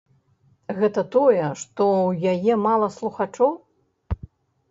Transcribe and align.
Гэта 0.77 1.01
тое, 1.15 1.49
што 1.63 1.83
ў 1.89 2.33
яе 2.35 2.53
мала 2.65 2.87
слухачоў? 2.97 3.51